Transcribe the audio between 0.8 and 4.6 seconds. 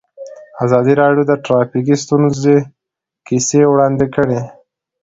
راډیو د ټرافیکي ستونزې کیسې وړاندې کړي.